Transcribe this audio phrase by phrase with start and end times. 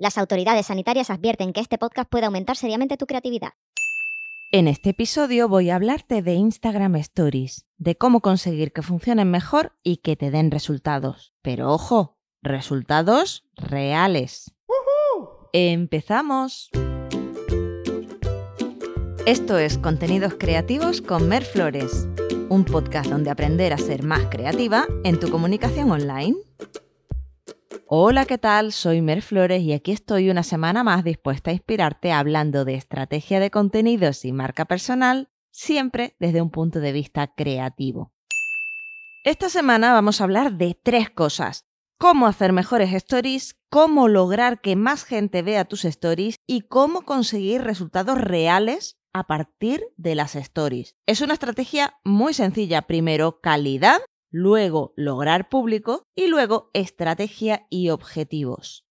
[0.00, 3.50] Las autoridades sanitarias advierten que este podcast puede aumentar seriamente tu creatividad.
[4.50, 9.76] En este episodio voy a hablarte de Instagram Stories, de cómo conseguir que funcionen mejor
[9.82, 11.34] y que te den resultados.
[11.42, 14.54] Pero ojo, resultados reales.
[15.52, 16.70] ¡Empezamos!
[19.26, 22.08] Esto es Contenidos Creativos con Mer Flores,
[22.48, 26.36] un podcast donde aprender a ser más creativa en tu comunicación online.
[27.86, 28.72] Hola, ¿qué tal?
[28.72, 33.38] Soy Mer Flores y aquí estoy una semana más dispuesta a inspirarte hablando de estrategia
[33.38, 38.12] de contenidos y marca personal, siempre desde un punto de vista creativo.
[39.24, 41.66] Esta semana vamos a hablar de tres cosas.
[41.96, 47.62] Cómo hacer mejores stories, cómo lograr que más gente vea tus stories y cómo conseguir
[47.62, 50.96] resultados reales a partir de las stories.
[51.06, 52.82] Es una estrategia muy sencilla.
[52.82, 58.86] Primero, calidad luego lograr público y luego estrategia y objetivos.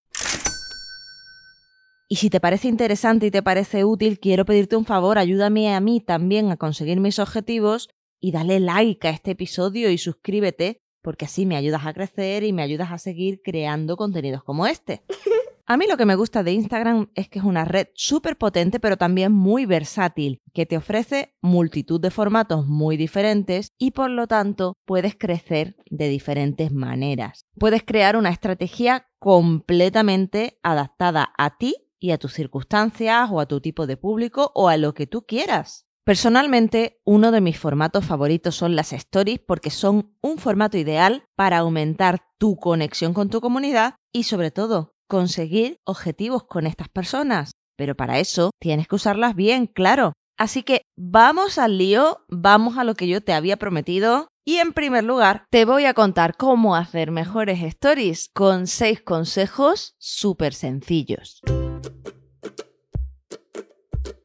[2.11, 5.80] Y si te parece interesante y te parece útil, quiero pedirte un favor, ayúdame a
[5.80, 11.25] mí también a conseguir mis objetivos y dale like a este episodio y suscríbete, porque
[11.25, 15.03] así me ayudas a crecer y me ayudas a seguir creando contenidos como este.
[15.72, 18.80] A mí lo que me gusta de Instagram es que es una red súper potente,
[18.80, 24.26] pero también muy versátil, que te ofrece multitud de formatos muy diferentes y por lo
[24.26, 27.45] tanto puedes crecer de diferentes maneras.
[27.53, 33.61] Puedes crear una estrategia completamente adaptada a ti y a tus circunstancias o a tu
[33.61, 35.86] tipo de público o a lo que tú quieras.
[36.04, 41.59] Personalmente, uno de mis formatos favoritos son las stories porque son un formato ideal para
[41.59, 47.52] aumentar tu conexión con tu comunidad y sobre todo conseguir objetivos con estas personas.
[47.75, 50.13] Pero para eso tienes que usarlas bien, claro.
[50.38, 54.30] Así que vamos al lío, vamos a lo que yo te había prometido.
[54.45, 59.95] Y en primer lugar, te voy a contar cómo hacer mejores stories con seis consejos
[59.97, 61.41] súper sencillos.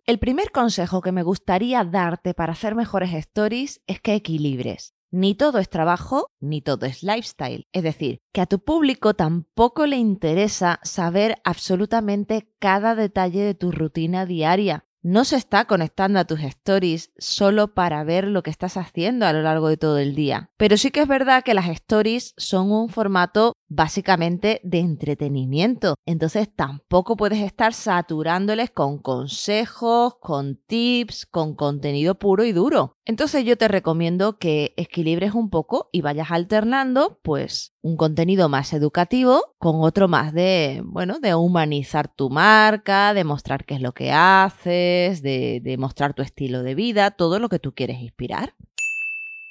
[0.07, 4.95] El primer consejo que me gustaría darte para hacer mejores stories es que equilibres.
[5.17, 7.69] Ni todo es trabajo, ni todo es lifestyle.
[7.73, 13.71] Es decir, que a tu público tampoco le interesa saber absolutamente cada detalle de tu
[13.71, 18.79] rutina diaria no se está conectando a tus stories solo para ver lo que estás
[18.79, 20.51] haciendo a lo largo de todo el día.
[20.57, 25.97] Pero sí que es verdad que las stories son un formato básicamente de entretenimiento.
[26.07, 32.97] Entonces tampoco puedes estar saturándoles con consejos, con tips, con contenido puro y duro.
[33.07, 38.73] Entonces yo te recomiendo que equilibres un poco y vayas alternando pues un contenido más
[38.73, 43.93] educativo con otro más de, bueno, de humanizar tu marca, de mostrar qué es lo
[43.93, 48.55] que haces, de, de mostrar tu estilo de vida, todo lo que tú quieres inspirar.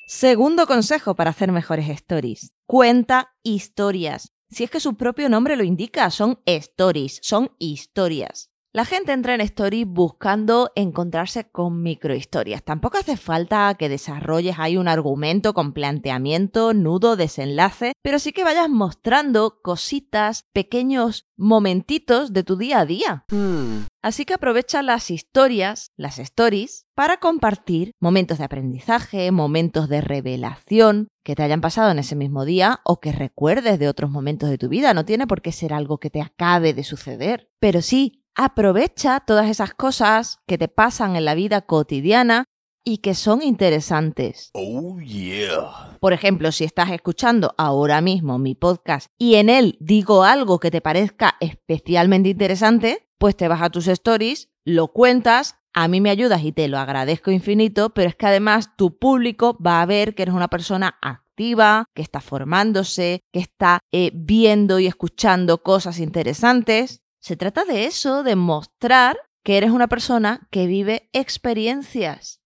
[0.08, 2.53] Segundo consejo para hacer mejores stories.
[2.66, 4.34] Cuenta historias.
[4.50, 8.53] Si es que su propio nombre lo indica, son stories, son historias.
[8.75, 12.63] La gente entra en Story buscando encontrarse con microhistorias.
[12.63, 18.44] Tampoco hace falta que desarrolles ahí un argumento con planteamiento, nudo, desenlace, pero sí que
[18.44, 23.25] vayas mostrando cositas, pequeños momentitos de tu día a día.
[23.29, 23.85] Hmm.
[24.01, 31.09] Así que aprovecha las historias, las stories, para compartir momentos de aprendizaje, momentos de revelación
[31.23, 34.57] que te hayan pasado en ese mismo día o que recuerdes de otros momentos de
[34.57, 34.95] tu vida.
[34.95, 39.47] No tiene por qué ser algo que te acabe de suceder, pero sí Aprovecha todas
[39.47, 42.45] esas cosas que te pasan en la vida cotidiana
[42.83, 44.49] y que son interesantes.
[44.53, 45.97] Oh, yeah.
[45.99, 50.72] Por ejemplo, si estás escuchando ahora mismo mi podcast y en él digo algo que
[50.72, 56.09] te parezca especialmente interesante, pues te vas a tus stories, lo cuentas, a mí me
[56.09, 60.16] ayudas y te lo agradezco infinito, pero es que además tu público va a ver
[60.16, 65.99] que eres una persona activa, que está formándose, que está eh, viendo y escuchando cosas
[65.99, 72.41] interesantes se trata de eso, de mostrar que eres una persona que vive experiencias.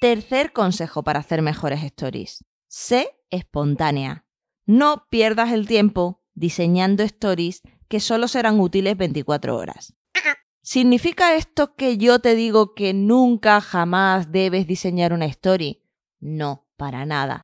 [0.00, 2.44] Tercer consejo para hacer mejores stories.
[2.68, 4.24] Sé espontánea.
[4.66, 9.94] No pierdas el tiempo diseñando stories que solo serán útiles 24 horas.
[10.62, 15.82] ¿Significa esto que yo te digo que nunca jamás debes diseñar una story?
[16.20, 17.42] No, para nada.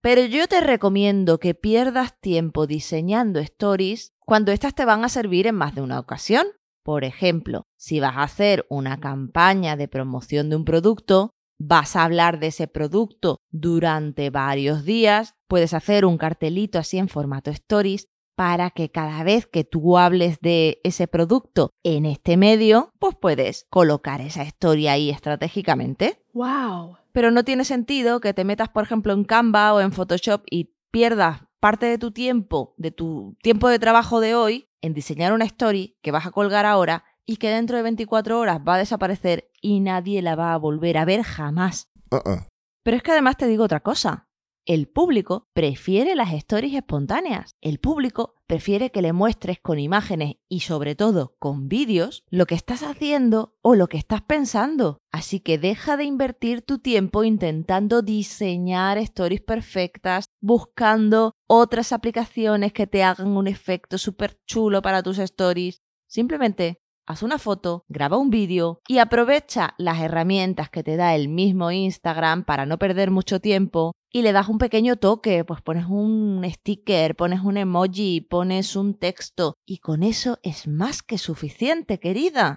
[0.00, 5.46] Pero yo te recomiendo que pierdas tiempo diseñando stories cuando éstas te van a servir
[5.46, 6.46] en más de una ocasión.
[6.82, 12.04] Por ejemplo, si vas a hacer una campaña de promoción de un producto, vas a
[12.04, 18.08] hablar de ese producto durante varios días, puedes hacer un cartelito así en formato stories
[18.36, 23.66] para que cada vez que tú hables de ese producto en este medio, pues puedes
[23.70, 26.22] colocar esa historia ahí estratégicamente.
[26.34, 26.98] ¡Wow!
[27.16, 30.74] pero no tiene sentido que te metas, por ejemplo, en Canva o en Photoshop y
[30.90, 35.44] pierdas parte de tu tiempo, de tu tiempo de trabajo de hoy, en diseñar una
[35.44, 39.50] story que vas a colgar ahora y que dentro de 24 horas va a desaparecer
[39.60, 41.90] y nadie la va a volver a ver jamás.
[42.10, 42.46] Uh-uh.
[42.84, 44.25] Pero es que además te digo otra cosa.
[44.66, 47.54] El público prefiere las stories espontáneas.
[47.60, 52.56] El público prefiere que le muestres con imágenes y sobre todo con vídeos lo que
[52.56, 54.98] estás haciendo o lo que estás pensando.
[55.12, 62.88] Así que deja de invertir tu tiempo intentando diseñar stories perfectas, buscando otras aplicaciones que
[62.88, 65.80] te hagan un efecto súper chulo para tus stories.
[66.08, 71.28] Simplemente haz una foto, graba un vídeo y aprovecha las herramientas que te da el
[71.28, 75.86] mismo Instagram para no perder mucho tiempo y le das un pequeño toque, pues pones
[75.86, 81.98] un sticker, pones un emoji, pones un texto y con eso es más que suficiente,
[82.00, 82.56] querida.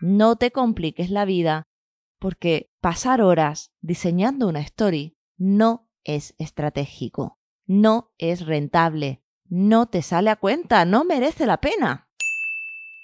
[0.00, 1.64] No te compliques la vida
[2.18, 10.30] porque pasar horas diseñando una story no es estratégico, no es rentable, no te sale
[10.30, 12.07] a cuenta, no merece la pena.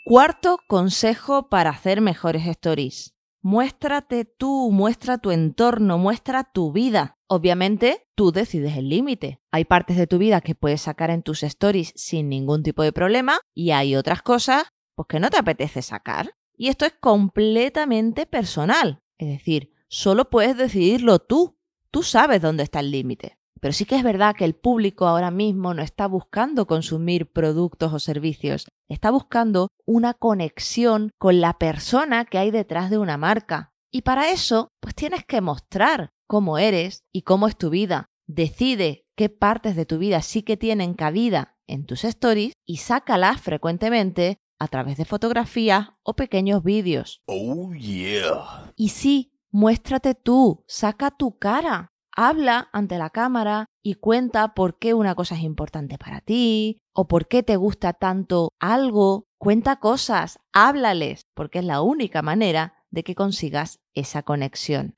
[0.07, 3.15] Cuarto consejo para hacer mejores stories.
[3.41, 7.17] Muéstrate tú, muestra tu entorno, muestra tu vida.
[7.27, 9.41] Obviamente, tú decides el límite.
[9.51, 12.93] Hay partes de tu vida que puedes sacar en tus stories sin ningún tipo de
[12.93, 14.65] problema y hay otras cosas
[14.95, 16.35] pues, que no te apetece sacar.
[16.55, 19.01] Y esto es completamente personal.
[19.17, 21.57] Es decir, solo puedes decidirlo tú.
[21.91, 23.39] Tú sabes dónde está el límite.
[23.61, 27.93] Pero sí que es verdad que el público ahora mismo no está buscando consumir productos
[27.93, 33.73] o servicios, está buscando una conexión con la persona que hay detrás de una marca.
[33.91, 38.07] Y para eso, pues tienes que mostrar cómo eres y cómo es tu vida.
[38.27, 43.41] Decide qué partes de tu vida sí que tienen cabida en tus stories y sácalas
[43.41, 47.23] frecuentemente a través de fotografías o pequeños vídeos.
[47.27, 48.73] Oh, yeah.
[48.77, 54.95] Y sí, muéstrate tú, saca tu cara habla ante la cámara y cuenta por qué
[54.95, 59.25] una cosa es importante para ti o por qué te gusta tanto algo.
[59.39, 64.97] Cuenta cosas, háblales, porque es la única manera de que consigas esa conexión.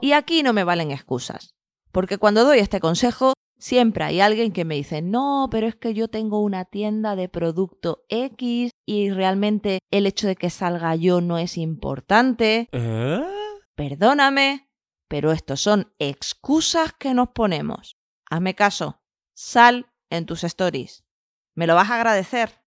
[0.00, 1.50] Y aquí no me valen excusas,
[1.92, 5.94] porque cuando doy este consejo, siempre hay alguien que me dice, no, pero es que
[5.94, 11.20] yo tengo una tienda de producto X y realmente el hecho de que salga yo
[11.20, 12.68] no es importante.
[13.76, 14.68] Perdóname,
[15.12, 17.98] pero estos son excusas que nos ponemos.
[18.30, 19.02] Hazme caso,
[19.34, 21.04] sal en tus stories.
[21.54, 22.64] ¿Me lo vas a agradecer?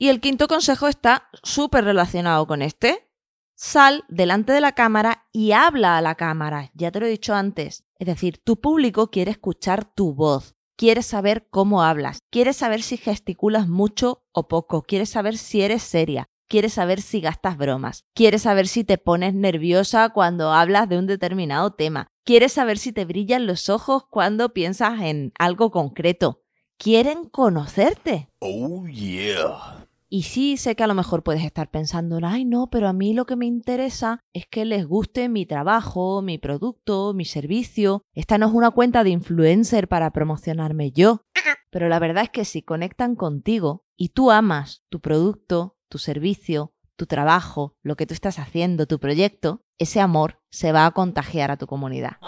[0.00, 3.12] Y el quinto consejo está súper relacionado con este.
[3.54, 6.72] Sal delante de la cámara y habla a la cámara.
[6.74, 7.84] Ya te lo he dicho antes.
[8.00, 10.56] Es decir, tu público quiere escuchar tu voz.
[10.76, 12.18] Quiere saber cómo hablas.
[12.32, 14.82] Quiere saber si gesticulas mucho o poco.
[14.82, 19.34] Quiere saber si eres seria quiere saber si gastas bromas, quiere saber si te pones
[19.34, 24.52] nerviosa cuando hablas de un determinado tema, quiere saber si te brillan los ojos cuando
[24.52, 26.42] piensas en algo concreto.
[26.76, 28.30] Quieren conocerte.
[28.38, 29.88] Oh, yeah.
[30.10, 33.12] Y sí, sé que a lo mejor puedes estar pensando, ay no, pero a mí
[33.12, 38.04] lo que me interesa es que les guste mi trabajo, mi producto, mi servicio.
[38.14, 41.24] Esta no es una cuenta de influencer para promocionarme yo.
[41.70, 46.72] Pero la verdad es que si conectan contigo y tú amas tu producto, tu servicio,
[46.96, 51.50] tu trabajo, lo que tú estás haciendo, tu proyecto, ese amor se va a contagiar
[51.50, 52.18] a tu comunidad.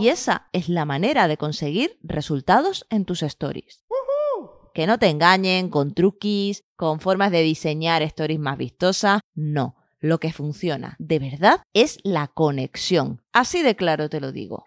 [0.00, 3.84] Y esa es la manera de conseguir resultados en tus stories.
[4.74, 9.76] Que no te engañen con truquis, con formas de diseñar stories más vistosas, no.
[10.00, 13.20] Lo que funciona de verdad es la conexión.
[13.32, 14.64] Así de claro te lo digo.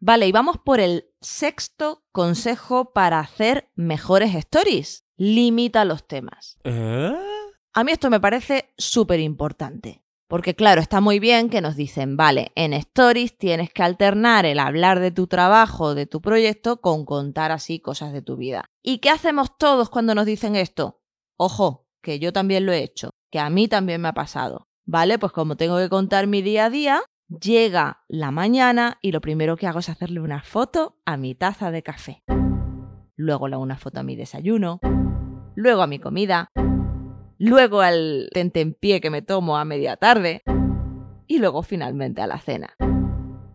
[0.00, 6.58] Vale, y vamos por el sexto consejo para hacer mejores stories limita los temas.
[6.64, 10.04] A mí esto me parece súper importante.
[10.26, 14.58] Porque claro, está muy bien que nos dicen, vale, en stories tienes que alternar el
[14.58, 18.64] hablar de tu trabajo, de tu proyecto, con contar así cosas de tu vida.
[18.82, 21.02] ¿Y qué hacemos todos cuando nos dicen esto?
[21.36, 24.66] Ojo, que yo también lo he hecho, que a mí también me ha pasado.
[24.86, 29.20] Vale, pues como tengo que contar mi día a día, llega la mañana y lo
[29.20, 32.22] primero que hago es hacerle una foto a mi taza de café
[33.16, 34.80] luego la una foto a mi desayuno,
[35.54, 36.48] luego a mi comida,
[37.38, 40.42] luego al tentempié que me tomo a media tarde
[41.26, 42.74] y luego finalmente a la cena.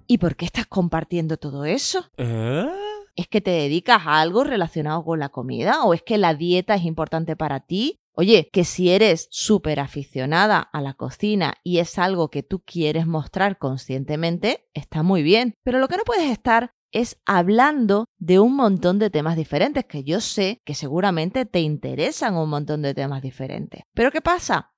[0.07, 2.05] ¿Y por qué estás compartiendo todo eso?
[3.15, 5.83] ¿Es que te dedicas a algo relacionado con la comida?
[5.83, 7.99] ¿O es que la dieta es importante para ti?
[8.13, 13.07] Oye, que si eres súper aficionada a la cocina y es algo que tú quieres
[13.07, 15.53] mostrar conscientemente, está muy bien.
[15.63, 20.03] Pero lo que no puedes estar es hablando de un montón de temas diferentes, que
[20.03, 23.83] yo sé que seguramente te interesan un montón de temas diferentes.
[23.93, 24.73] Pero ¿qué pasa?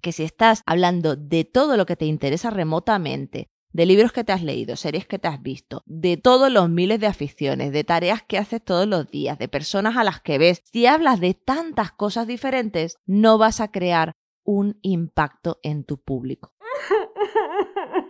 [0.00, 4.32] Que si estás hablando de todo lo que te interesa remotamente, de libros que te
[4.32, 8.22] has leído, series que te has visto, de todos los miles de aficiones, de tareas
[8.22, 11.92] que haces todos los días, de personas a las que ves, si hablas de tantas
[11.92, 14.12] cosas diferentes, no vas a crear
[14.44, 16.54] un impacto en tu público.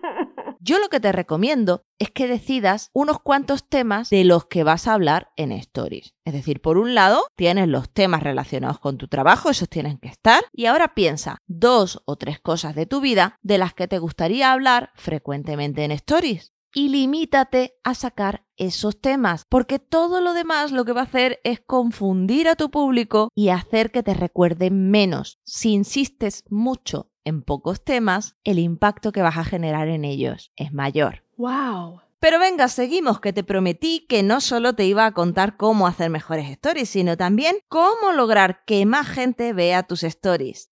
[0.64, 4.86] Yo lo que te recomiendo es que decidas unos cuantos temas de los que vas
[4.86, 6.14] a hablar en Stories.
[6.24, 10.06] Es decir, por un lado, tienes los temas relacionados con tu trabajo, esos tienen que
[10.06, 13.98] estar, y ahora piensa dos o tres cosas de tu vida de las que te
[13.98, 20.70] gustaría hablar frecuentemente en Stories y limítate a sacar esos temas, porque todo lo demás
[20.72, 24.90] lo que va a hacer es confundir a tu público y hacer que te recuerden
[24.90, 25.38] menos.
[25.44, 30.72] Si insistes mucho en pocos temas, el impacto que vas a generar en ellos es
[30.72, 31.24] mayor.
[31.36, 32.00] Wow.
[32.20, 36.08] Pero venga, seguimos, que te prometí que no solo te iba a contar cómo hacer
[36.08, 40.70] mejores stories, sino también cómo lograr que más gente vea tus stories.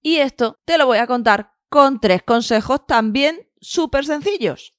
[0.00, 4.72] Y esto te lo voy a contar con tres consejos también súper sencillos.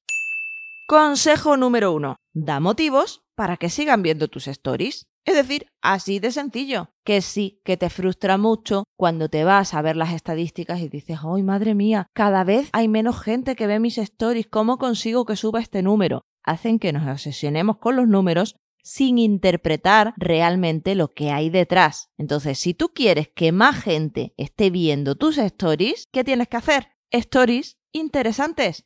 [0.87, 2.15] Consejo número uno.
[2.33, 5.07] Da motivos para que sigan viendo tus stories.
[5.27, 9.81] Es decir, así de sencillo, que sí, que te frustra mucho cuando te vas a
[9.81, 12.07] ver las estadísticas y dices, ¡ay, madre mía!
[12.13, 16.21] Cada vez hay menos gente que ve mis stories, ¿cómo consigo que suba este número?
[16.43, 22.07] Hacen que nos obsesionemos con los números sin interpretar realmente lo que hay detrás.
[22.17, 26.87] Entonces, si tú quieres que más gente esté viendo tus stories, ¿qué tienes que hacer?
[27.11, 28.85] Stories interesantes.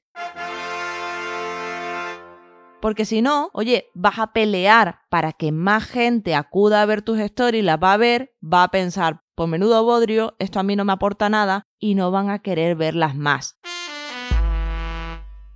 [2.82, 7.20] Porque si no, oye, vas a pelear para que más gente acuda a ver tus
[7.20, 10.84] stories, las va a ver, va a pensar, por menudo bodrio, esto a mí no
[10.84, 13.60] me aporta nada y no van a querer verlas más.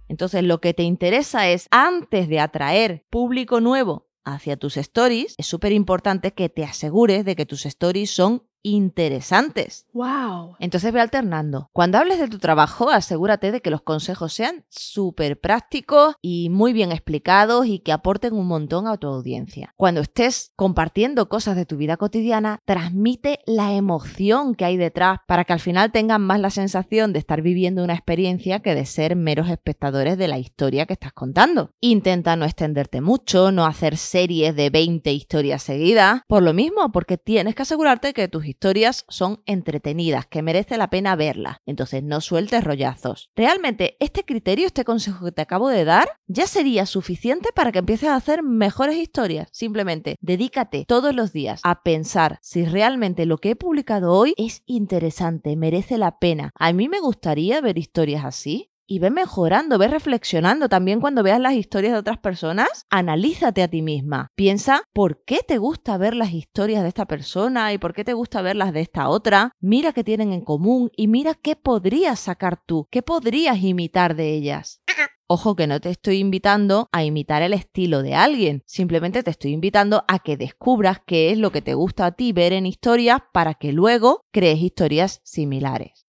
[0.08, 5.48] Entonces lo que te interesa es, antes de atraer público nuevo hacia tus stories, es
[5.48, 9.86] súper importante que te asegures de que tus stories son interesantes.
[9.93, 10.55] Wow.
[10.60, 11.69] Entonces ve alternando.
[11.72, 16.74] Cuando hables de tu trabajo, asegúrate de que los consejos sean súper prácticos y muy
[16.74, 19.72] bien explicados y que aporten un montón a tu audiencia.
[19.77, 25.45] Cuando estés compartiendo cosas de tu vida cotidiana, transmite la emoción que hay detrás para
[25.45, 29.15] que al final tengan más la sensación de estar viviendo una experiencia que de ser
[29.15, 31.69] meros espectadores de la historia que estás contando.
[31.81, 37.19] Intenta no extenderte mucho, no hacer series de 20 historias seguidas, por lo mismo, porque
[37.19, 38.55] tienes que asegurarte que tus historias
[39.08, 41.58] son entretenidas, que merece la pena verlas.
[41.66, 43.32] Entonces no sueltes rollazos.
[43.36, 47.80] Realmente, este criterio, este consejo que te acabo de dar, ya sería suficiente para que
[47.80, 49.48] empieces a hacer mejores historias.
[49.52, 54.64] Simplemente dedícate todos los días a pensar si realmente lo que he publicado hoy es
[54.66, 56.52] interesante, merece la pena.
[56.56, 61.39] A mí me gustaría ver historias así y ve mejorando, ve reflexionando también cuando veas
[61.39, 62.86] las historias de otras personas.
[62.89, 64.27] Analízate a ti misma.
[64.36, 68.13] Piensa por qué te gusta ver las historias de esta persona y por qué te
[68.13, 69.51] gusta ver las de esta otra.
[69.60, 74.34] Mira qué tienen en común y mira qué podrías sacar tú, qué podrías imitar de
[74.34, 74.82] ellas.
[75.27, 79.54] Ojo que no te estoy invitando a imitar el estilo de alguien, simplemente te estoy
[79.54, 83.22] invitando a que descubras qué es lo que te gusta a ti ver en historias
[83.34, 86.05] para que luego crees historias similares.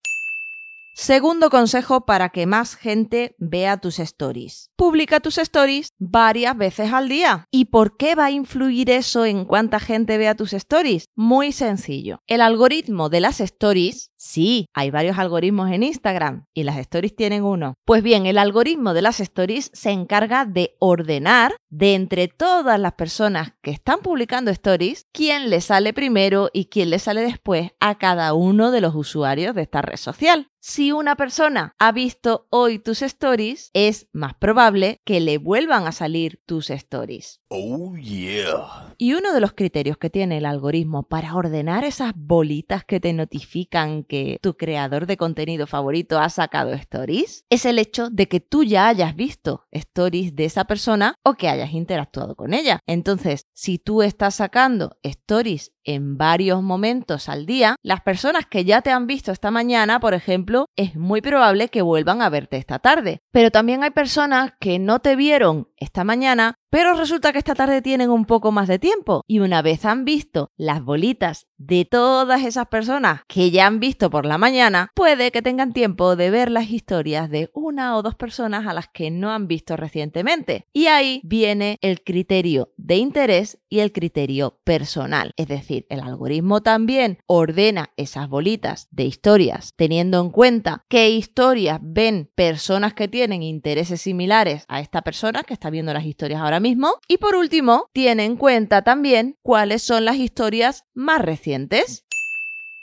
[0.99, 4.71] Segundo consejo para que más gente vea tus stories.
[4.77, 7.45] Publica tus stories varias veces al día.
[7.51, 11.11] ¿Y por qué va a influir eso en cuánta gente vea tus stories?
[11.15, 12.21] Muy sencillo.
[12.27, 17.45] El algoritmo de las stories, sí, hay varios algoritmos en Instagram y las stories tienen
[17.45, 17.75] uno.
[17.85, 22.95] Pues bien, el algoritmo de las stories se encarga de ordenar de entre todas las
[22.95, 27.99] personas que están publicando stories quién le sale primero y quién le sale después a
[27.99, 30.49] cada uno de los usuarios de esta red social.
[30.69, 35.93] Si una persona ha visto hoy tus stories, es más probable que le vuelvan a
[35.93, 37.41] salir tus stories.
[37.49, 38.95] Oh yeah.
[38.99, 43.13] Y uno de los criterios que tiene el algoritmo para ordenar esas bolitas que te
[43.13, 48.41] notifican que tu creador de contenido favorito ha sacado stories es el hecho de que
[48.41, 52.81] tú ya hayas visto stories de esa persona o que hayas interactuado con ella.
[52.87, 58.83] Entonces, si tú estás sacando stories en varios momentos al día, las personas que ya
[58.83, 62.81] te han visto esta mañana, por ejemplo, es muy probable que vuelvan a verte esta
[62.81, 63.21] tarde.
[63.31, 67.83] Pero también hay personas que no te vieron esta mañana, pero resulta que esta tarde
[67.83, 69.23] tienen un poco más de tiempo.
[69.27, 74.11] Y una vez han visto las bolitas de todas esas personas que ya han visto
[74.11, 78.15] por la mañana, puede que tengan tiempo de ver las historias de una o dos
[78.15, 80.67] personas a las que no han visto recientemente.
[80.73, 85.33] Y ahí viene el criterio de interés y el criterio personal.
[85.37, 91.79] Es decir, el algoritmo también ordena esas bolitas de historias teniendo en cuenta qué historias
[91.83, 96.61] ven personas que tienen intereses similares a esta persona que está viendo las historias ahora
[96.61, 96.95] mismo.
[97.09, 101.46] Y por último, tiene en cuenta también cuáles son las historias más recientes.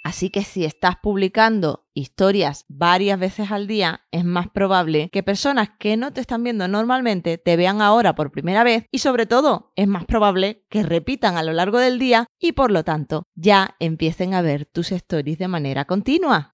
[0.03, 5.69] Así que si estás publicando historias varias veces al día, es más probable que personas
[5.79, 9.71] que no te están viendo normalmente te vean ahora por primera vez y sobre todo
[9.77, 13.75] es más probable que repitan a lo largo del día y por lo tanto ya
[13.79, 16.51] empiecen a ver tus stories de manera continua.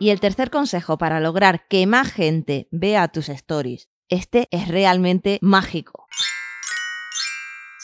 [0.00, 5.38] Y el tercer consejo para lograr que más gente vea tus stories, este es realmente
[5.40, 6.06] mágico.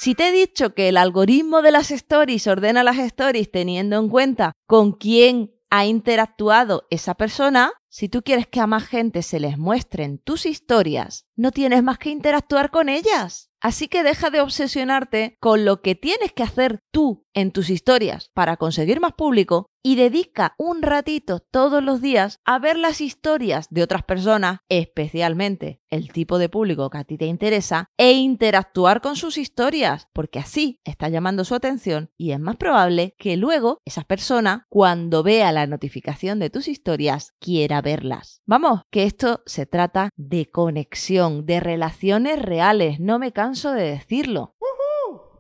[0.03, 4.09] Si te he dicho que el algoritmo de las stories ordena las stories teniendo en
[4.09, 9.41] cuenta con quién ha interactuado esa persona, si tú quieres que a más gente se
[9.41, 13.51] les muestren tus historias, no tienes más que interactuar con ellas.
[13.61, 18.31] Así que deja de obsesionarte con lo que tienes que hacer tú en tus historias
[18.33, 23.69] para conseguir más público y dedica un ratito todos los días a ver las historias
[23.71, 29.01] de otras personas, especialmente el tipo de público que a ti te interesa, e interactuar
[29.01, 33.79] con sus historias, porque así está llamando su atención y es más probable que luego
[33.85, 38.43] esa persona, cuando vea la notificación de tus historias, quiera verlas.
[38.47, 44.55] Vamos, que esto se trata de conexión, de relaciones reales, no me canso de decirlo.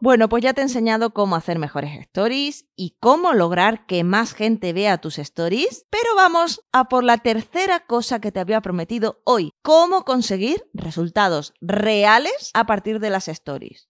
[0.02, 4.33] Bueno, pues ya te he enseñado cómo hacer mejores stories y cómo lograr que más
[4.33, 9.21] gente vea tus stories, pero vamos a por la tercera cosa que te había prometido
[9.25, 13.89] hoy, cómo conseguir resultados reales a partir de las stories.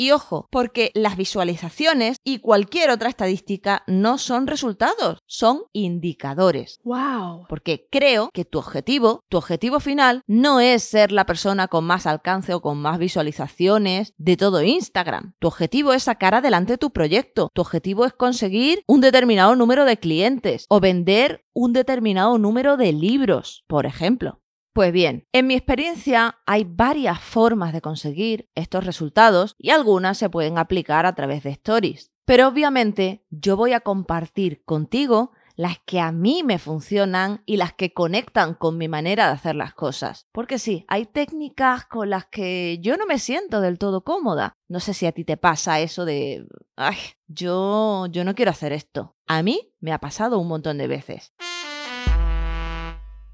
[0.00, 6.78] Y ojo, porque las visualizaciones y cualquier otra estadística no son resultados, son indicadores.
[6.84, 7.46] Wow.
[7.48, 12.06] Porque creo que tu objetivo, tu objetivo final, no es ser la persona con más
[12.06, 15.34] alcance o con más visualizaciones de todo Instagram.
[15.40, 17.50] Tu objetivo es sacar adelante tu proyecto.
[17.52, 22.92] Tu objetivo es conseguir un determinado número de clientes o vender un determinado número de
[22.92, 24.40] libros, por ejemplo.
[24.72, 30.30] Pues bien, en mi experiencia hay varias formas de conseguir estos resultados y algunas se
[30.30, 32.12] pueden aplicar a través de stories.
[32.24, 37.72] Pero obviamente yo voy a compartir contigo las que a mí me funcionan y las
[37.72, 40.28] que conectan con mi manera de hacer las cosas.
[40.30, 44.56] Porque sí, hay técnicas con las que yo no me siento del todo cómoda.
[44.68, 48.72] No sé si a ti te pasa eso de, ay, yo yo no quiero hacer
[48.72, 49.16] esto.
[49.26, 51.32] A mí me ha pasado un montón de veces.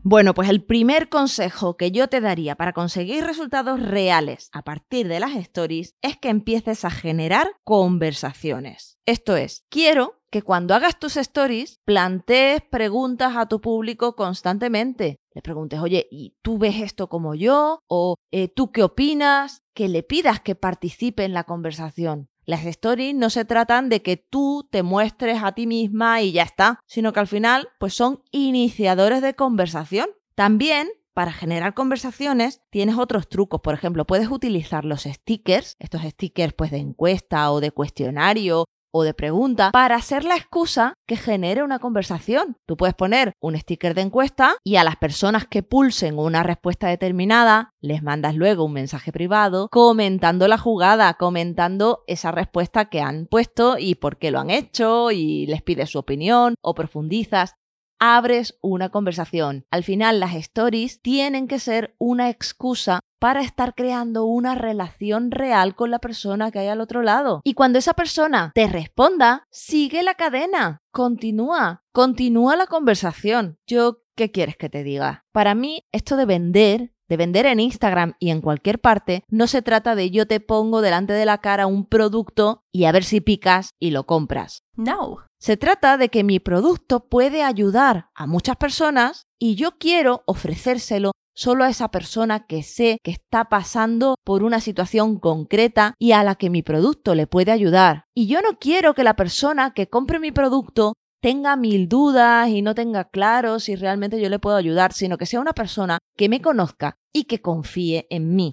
[0.07, 5.09] Bueno, pues el primer consejo que yo te daría para conseguir resultados reales a partir
[5.09, 8.99] de las stories es que empieces a generar conversaciones.
[9.07, 15.21] Esto es, quiero que cuando hagas tus stories plantees preguntas a tu público constantemente.
[15.33, 17.79] Le preguntes, oye, ¿y tú ves esto como yo?
[17.89, 19.63] ¿O eh, tú qué opinas?
[19.75, 22.29] Que le pidas que participe en la conversación.
[22.47, 26.43] Las stories no se tratan de que tú te muestres a ti misma y ya
[26.43, 30.09] está, sino que al final pues son iniciadores de conversación.
[30.35, 33.61] También para generar conversaciones tienes otros trucos.
[33.61, 39.03] Por ejemplo, puedes utilizar los stickers, estos stickers pues de encuesta o de cuestionario o
[39.03, 42.57] de pregunta para ser la excusa que genere una conversación.
[42.65, 46.87] Tú puedes poner un sticker de encuesta y a las personas que pulsen una respuesta
[46.87, 53.27] determinada les mandas luego un mensaje privado comentando la jugada, comentando esa respuesta que han
[53.27, 57.57] puesto y por qué lo han hecho y les pides su opinión o profundizas
[57.99, 59.67] abres una conversación.
[59.71, 65.75] Al final las stories tienen que ser una excusa para estar creando una relación real
[65.75, 67.41] con la persona que hay al otro lado.
[67.45, 73.59] Y cuando esa persona te responda, sigue la cadena, continúa, continúa la conversación.
[73.67, 75.25] Yo, ¿qué quieres que te diga?
[75.33, 79.63] Para mí, esto de vender de vender en Instagram y en cualquier parte, no se
[79.63, 83.21] trata de yo te pongo delante de la cara un producto y a ver si
[83.21, 84.63] picas y lo compras.
[84.77, 85.19] No.
[85.39, 91.13] Se trata de que mi producto puede ayudar a muchas personas y yo quiero ofrecérselo
[91.35, 96.23] solo a esa persona que sé que está pasando por una situación concreta y a
[96.23, 98.05] la que mi producto le puede ayudar.
[98.15, 102.61] Y yo no quiero que la persona que compre mi producto tenga mil dudas y
[102.61, 106.29] no tenga claro si realmente yo le puedo ayudar, sino que sea una persona que
[106.29, 108.53] me conozca y que confíe en mí.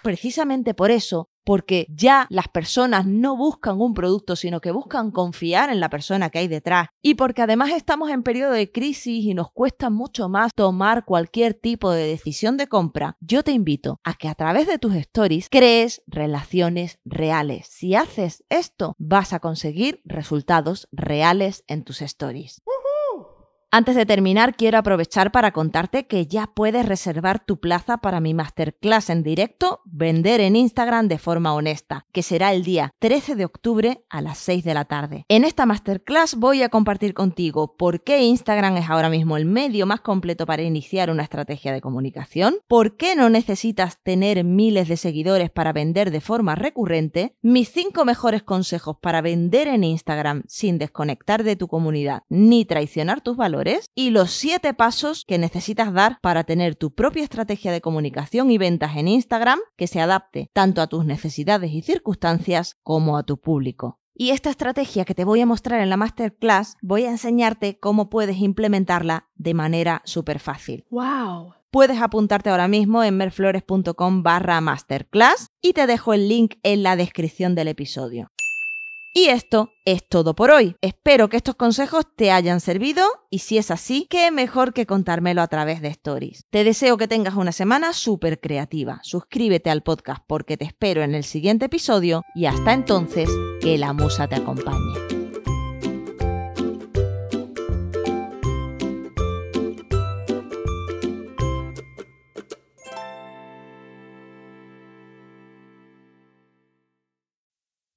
[0.00, 5.70] Precisamente por eso porque ya las personas no buscan un producto, sino que buscan confiar
[5.70, 6.88] en la persona que hay detrás.
[7.00, 11.54] Y porque además estamos en periodo de crisis y nos cuesta mucho más tomar cualquier
[11.54, 15.48] tipo de decisión de compra, yo te invito a que a través de tus stories
[15.50, 17.66] crees relaciones reales.
[17.70, 22.60] Si haces esto, vas a conseguir resultados reales en tus stories.
[23.70, 28.32] Antes de terminar, quiero aprovechar para contarte que ya puedes reservar tu plaza para mi
[28.32, 33.44] masterclass en directo Vender en Instagram de forma honesta, que será el día 13 de
[33.44, 35.26] octubre a las 6 de la tarde.
[35.28, 39.84] En esta masterclass voy a compartir contigo por qué Instagram es ahora mismo el medio
[39.84, 44.96] más completo para iniciar una estrategia de comunicación, por qué no necesitas tener miles de
[44.96, 50.78] seguidores para vender de forma recurrente, mis 5 mejores consejos para vender en Instagram sin
[50.78, 53.57] desconectar de tu comunidad ni traicionar tus valores
[53.94, 58.58] y los 7 pasos que necesitas dar para tener tu propia estrategia de comunicación y
[58.58, 63.40] ventas en Instagram que se adapte tanto a tus necesidades y circunstancias como a tu
[63.40, 63.98] público.
[64.14, 68.10] Y esta estrategia que te voy a mostrar en la masterclass, voy a enseñarte cómo
[68.10, 70.84] puedes implementarla de manera súper fácil.
[70.90, 71.54] ¡Wow!
[71.70, 76.96] Puedes apuntarte ahora mismo en merflores.com barra masterclass y te dejo el link en la
[76.96, 78.30] descripción del episodio.
[79.12, 80.76] Y esto es todo por hoy.
[80.80, 85.42] Espero que estos consejos te hayan servido y si es así, qué mejor que contármelo
[85.42, 86.44] a través de stories.
[86.50, 89.00] Te deseo que tengas una semana súper creativa.
[89.02, 93.28] Suscríbete al podcast porque te espero en el siguiente episodio y hasta entonces,
[93.60, 95.17] que la musa te acompañe.